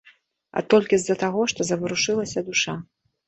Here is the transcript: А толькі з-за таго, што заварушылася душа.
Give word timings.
А 0.59 0.63
толькі 0.73 0.99
з-за 1.03 1.17
таго, 1.25 1.45
што 1.53 1.67
заварушылася 1.71 2.43
душа. 2.51 2.73